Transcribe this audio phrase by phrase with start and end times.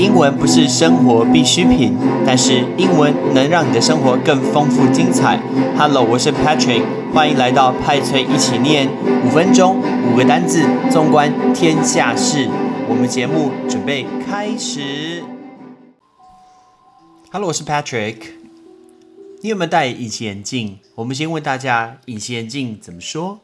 [0.00, 1.94] 英文不是生活必需品，
[2.24, 5.38] 但是英文能让你的生活更丰富精彩。
[5.76, 6.82] Hello，我是 Patrick，
[7.12, 8.88] 欢迎来到派翠一起念
[9.26, 12.48] 五分钟五个单字，纵观天下事。
[12.88, 15.22] 我们节目准备开始。
[17.30, 18.16] Hello，我是 Patrick。
[19.42, 20.78] 你有没有戴隐形眼镜？
[20.94, 23.40] 我们先问大家，隐形眼镜怎么说？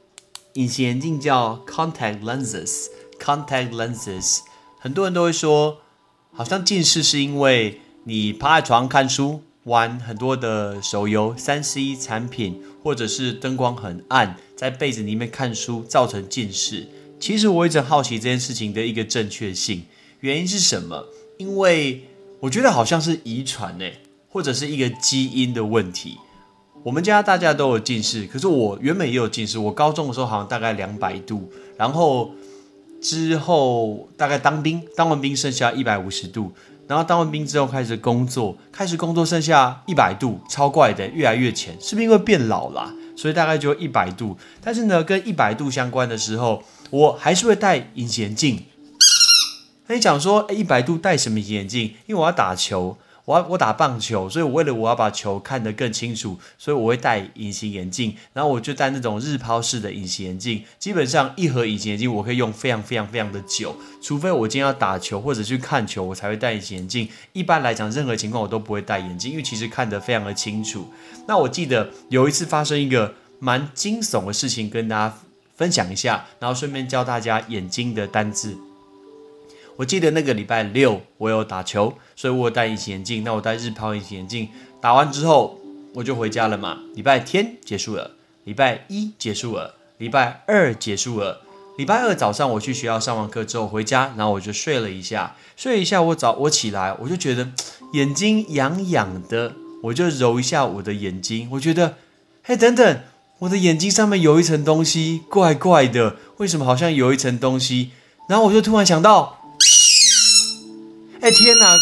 [0.55, 2.87] 隐形眼镜叫 contact lenses。
[3.23, 4.39] contact lenses，
[4.81, 5.79] 很多人都会说，
[6.37, 16.89] 好像近视是因为你趴在床上看书、玩很多的手游、三 C 产品，或者是灯光很暗，在被子里面看书造成近视。
[17.19, 19.85] 其实我一直好奇这件事情的一个正确性，
[20.21, 21.07] 原因是什么？
[21.39, 22.05] 因为
[22.41, 26.19] 我觉得好像是遗传诶，或者是一个基因的问题。
[26.83, 29.59] 我们家大家都有近视，可是我原本也有近视。
[29.59, 32.31] 我高中的时候好像大概两百度，然后。
[33.01, 36.53] 之后大概当兵，当完兵剩下一百五十度，
[36.89, 42.93] 然后当完兵之后开始工作，开始工作剩下一百度，超怪的，越来越浅，是不是因为变老了？
[43.17, 44.37] 所以大概就一百度。
[44.61, 48.63] 但是呢，跟一百度相关的时候，我还是会戴隐形眼镜。
[49.87, 51.95] 那你讲说，一百度戴什么隐形眼镜？
[52.07, 52.97] 因为我要打球。
[53.27, 58.17] 我我打棒球，所以我为了我要把球看得更清楚，所以我会戴隐形眼镜。
[58.33, 60.63] 然后我就戴那种日抛式的隐形眼镜。
[60.79, 67.09] 基本上一盒隐形眼镜我可以用非常非常非常的久，除非我今天要打球或者去看球，我才会戴隐形眼镜。
[67.33, 70.89] 一般来讲，任何情况我都不会戴眼镜，因为其实看得非常的清楚。
[71.27, 75.19] 那我记得有一次发生一个蛮惊悚的事情，跟大家
[75.57, 78.57] 分享一下，然后顺便教大家眼睛的单字。
[79.77, 83.23] 我记得那个礼拜六我有打球，所以我戴隐形眼镜。
[83.23, 84.49] 那我戴日抛隐形眼镜，
[84.81, 85.61] 打完之后
[85.95, 86.79] 我就回家了嘛。
[86.95, 88.13] 礼拜天结束了，
[88.45, 91.43] 礼拜一结束了，礼拜二结束了。
[91.77, 95.37] 礼拜二早上我去学校上完课之后回家，然后我就睡了一下。
[95.57, 97.49] 睡一下，我早我起来，我就觉得
[97.93, 101.97] 眼睛痒痒的，我就揉一下我的眼睛，我觉得，
[102.43, 103.01] 嘿，等等，
[103.41, 107.91] 我的眼睛上面有一层东西，怪怪的，为什么好像有一层东西？
[108.31, 109.35] 然后我就突然想到。
[111.27, 111.77] 哎天哪！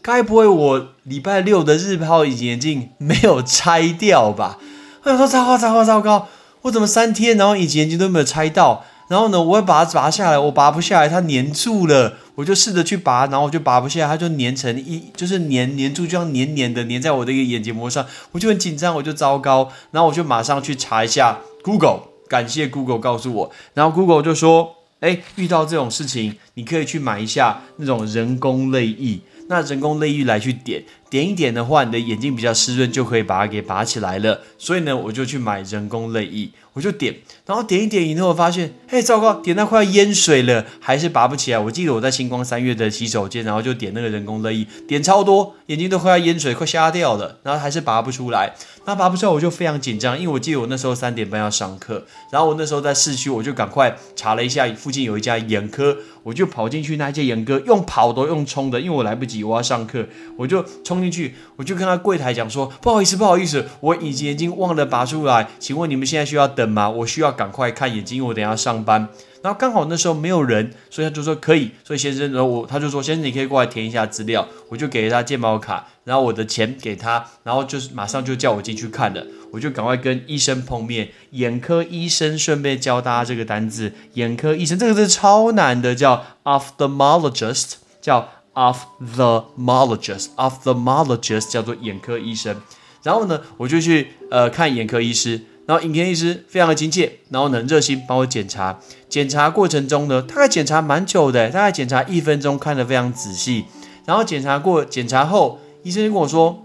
[0.00, 4.56] 该不会我礼拜六的日抛隐形眼镜没有拆掉吧？
[5.02, 6.28] 我想说糟糕糟糕糟糕！
[6.62, 8.84] 我怎么三天然后隐形眼镜都没有拆到？
[9.08, 12.12] 然后呢，我要把它拔下来，我拔不下来，它粘住了。
[12.36, 18.06] 我就试着去拔，然后我就拔不下来，它就粘成一，就是粘粘住，就像黏黏的粘在我的一个眼结膜上。
[18.30, 19.72] 我就很紧张，我就糟糕。
[19.90, 23.50] 然后我就马上去查一下 Google，感谢 Google 告诉我。
[23.74, 24.76] 然后 Google 就说。
[25.00, 29.18] 哎，遇到这种事情，你可以去买一下那种人工泪液。
[29.48, 34.40] 那人工泪液来去点点一点的话，你的眼睛比较湿润，就可以把它给拔起来了。
[34.58, 37.14] 所以呢，我就去买人工泪液，我就点，
[37.46, 41.58] 然后点一点以后，发现，嘿，糟糕，点到快要淹水了，还是拔不起来。
[41.58, 48.54] 我记得我在星光三月的洗手间，然后就点那个人工泪液，点超多，眼睛都快要淹水，快瞎掉了，然后还是拔不出来。
[48.84, 55.96] 那拔不出来，我就非常紧张，因为我记得我那时候三点半要上课，然后我那时候在市区，我就赶快查了一下附近有一家眼科。
[56.22, 60.04] 我就跑进去那家眼科，用跑都用冲的，因为我来不及，我要上课，
[60.36, 66.88] 我就冲进去，我就跟他柜台讲说，不好意思，不好意思，我隐形眼镜忘了拔出来，请问你们现在需要等吗？
[66.88, 69.08] 我需要赶快看眼睛，因为我等下上班。
[69.42, 71.70] 然后刚好那时候没有人，所以他就说可以。
[71.84, 74.44] 所以先生，然后我他就说先生，你可以过来填一下资料。
[74.68, 79.24] 我就给了他健保卡，然后我的钱给他，然后就是马上就叫我进去看了。
[79.52, 83.92] 我就赶快跟医生碰面，眼科医生顺便教大家这个单字。
[84.14, 92.60] 眼科医生这个字超难的，叫 ophthalmologist，叫 ophthalmologist，ophthalmologist 叫做眼科医生。
[93.04, 95.42] 然后呢，我就去呃看眼科医师。
[95.66, 98.78] 然后影片医师非常的亲切，然后呢热心帮我检查。
[99.08, 103.64] 检查过程中呢，大概检查蛮久的，大概检查一分钟，看得非常仔细。
[104.04, 106.64] 然后检查过检查后，医生就跟我说：“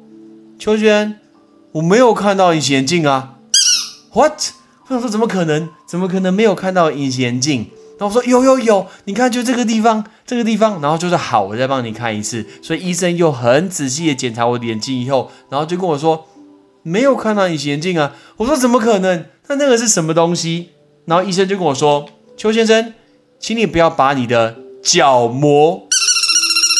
[0.59, 1.19] 秋娟，
[1.71, 3.39] 我没有看到隐形眼镜啊。
[4.13, 4.39] ”What？
[4.87, 5.69] 我想说怎么可能？
[5.87, 7.71] 怎么可能没有看到隐形眼镜？
[8.01, 10.81] 然后我说有有有，你看就这个地方，这个地方。
[10.81, 12.43] 然后就是好，我再帮你看一次。
[12.63, 16.25] 所以医生又很仔细的检查我的眼睛以后，然后就跟我说。
[16.83, 18.13] 没有看到隐形眼镜啊！
[18.37, 19.25] 我说怎么可能？
[19.45, 20.69] 那那个是什么东西？
[21.05, 22.95] 然后医生就跟我说：“邱先生，
[23.39, 25.87] 请你不要把你的角膜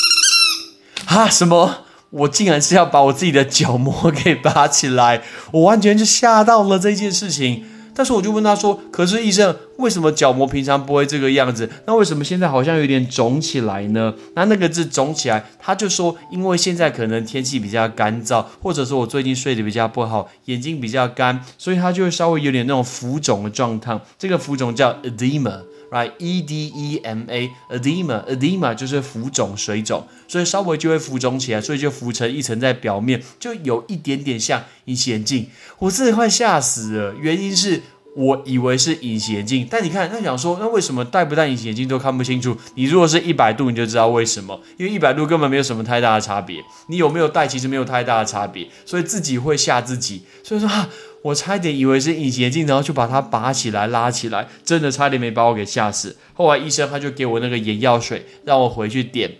[1.06, 1.86] 啊，什么？
[2.10, 5.22] 我竟然是要把我自己的角膜给拔起来！
[5.52, 7.64] 我完全就吓到了这件事情。”
[7.94, 11.70] 但是我就问他说：“可是医生，为什么角膜平常不会这个样子？
[11.86, 14.14] 那为什么现在好像有点肿起来呢？
[14.36, 24.00] 那那个字肿起来，他就说，因为现在可能天气比较干燥，或者说我最近睡得比较不好，眼睛比较干，所以他就会稍微有点那种浮肿的状态。
[24.18, 25.62] 这个浮肿叫 edema。”
[25.92, 35.48] ，right？E D E M A，edema，edema 就是浮肿、水肿，所以稍微就会浮肿起来，所以就浮成一层在表面，就有一点点像隐形眼镜。
[35.78, 37.84] 我真的快吓死了，原因是。
[38.14, 42.58] 我以为是隐形眼镜，但你看，他想说，那为什么戴不戴隐形眼镜都看不清楚？
[42.76, 46.62] 你如果是一百度，你就知道为什么，因为一百度根本没有什么太大的差别。
[46.88, 50.24] 你有没有戴，其实没有太大的差别，所以自己会吓自己。
[50.44, 50.90] 所以说，哈，
[51.22, 56.18] 我差一点以为是隐形眼镜，然后就把它拔起来、拉起来，真的差点没把我给吓死。
[56.34, 59.36] 后来医生他就给我那个眼药水，让我回去点，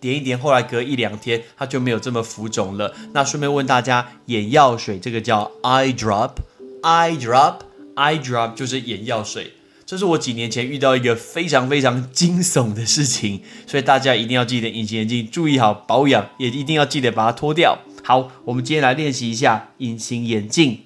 [0.00, 0.38] 点一点。
[0.38, 2.94] 后来隔一两天，它就没有这么浮肿了。
[3.12, 7.56] 那顺便问大家，眼药水这个叫 eye drop，eye drop。
[7.94, 9.52] Eye drop 就是眼药水，
[9.84, 17.78] 这是我几年前遇到一个非常非常惊悚的事情，所以大家一定要记得隐形眼镜注意好保养，也一定要记得把它脱掉。
[18.02, 20.84] 好，我们今天来练习一下隐形眼镜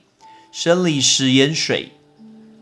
[0.50, 1.93] 生理食盐水，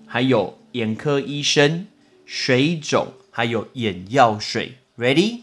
[0.06, 1.86] 还有眼科医生
[2.26, 4.76] 水肿，还有眼药水。
[4.98, 5.40] Ready？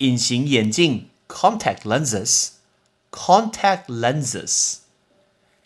[0.00, 4.83] 隐形眼镜 contact lenses，contact lenses。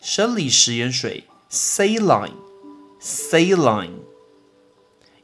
[0.01, 3.99] 生理食盐水 saline，saline。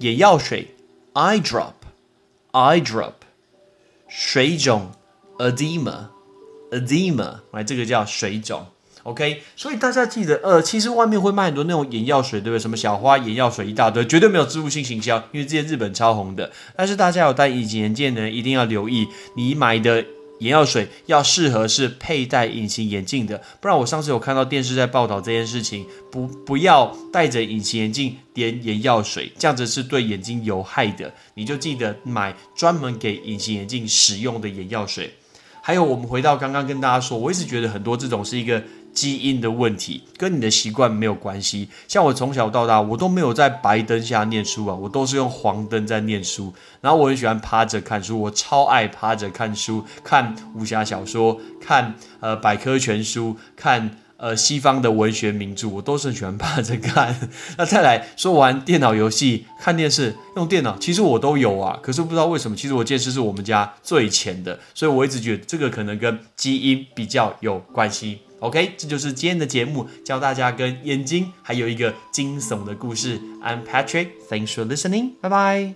[0.00, 0.76] 眼药水
[1.14, 3.14] eye drop，eye drop。
[4.08, 4.92] 水肿
[5.38, 8.66] edema，edema，来这个叫水肿。
[9.04, 12.58] OK，所以大家记得，呃，其实外面会卖很多那种眼药水，对不对？
[12.58, 16.50] 什么小花眼药水一大堆，绝对没有植物性行销，因为这些日本超红的。
[16.74, 19.06] 但是大家有戴隐形眼镜的人一定要留意，
[19.36, 20.02] 你买的
[20.38, 31.12] 眼药水要适合是佩戴隐形眼镜的，不然我上次有看到电视在报道这件事情，不不要戴着隐形眼镜点眼药水，这样子是对眼睛有害的。
[31.34, 35.12] 你就记得买专门给隐形眼镜使用的眼药水。
[35.60, 38.62] 还有，我们回到刚刚跟大家说，我一直觉得很多这种是一个。
[38.94, 41.68] 基因的问题跟你的习惯没有关系。
[41.88, 46.54] 像我从小到大，我都没有在白灯下念书啊，我都是用黄灯在念书。
[46.80, 57.28] 然后我很喜欢趴着看书，我超爱趴着看书，看武侠小说，看呃百科全书，看呃西方的文学名著，我都是很喜欢趴着看。
[57.58, 61.78] 那再来说玩电脑游戏、看电视、用电脑，其实我都有啊。
[61.82, 68.20] 可是不知道为什么，其实我电视是我们家最浅的，所以我一直觉得这个可能跟基因比较有关系。
[68.44, 73.18] OK，这就是今天的节目，教大家跟眼睛还有一个惊悚的故事。
[73.42, 75.72] I'm Patrick，thanks for listening，拜拜。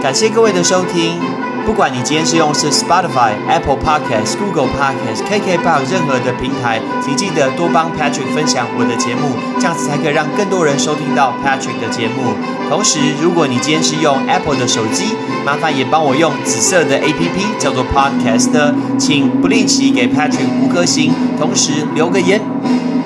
[0.00, 1.18] 感谢各位的收听，
[1.64, 12.34] 不管你今天是用是 Spotify、Apple Podcast、Google Podcast、KKBox 任何的平台，请记得多帮 Patrick 分享我的节目，这样子才可以让更多人收听到 Patrick 的节目。
[12.68, 15.14] 同时，如果你今天是用 Apple 的手机，
[15.44, 22.40] 麻烦也帮我用紫色的 A P P 叫做 Podcast，请不吝惜给 Patrick 五颗星，同时留个言，